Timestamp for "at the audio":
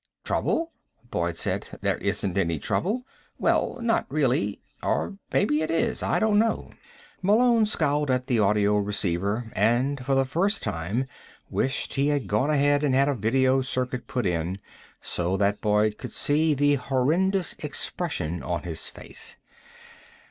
8.09-8.77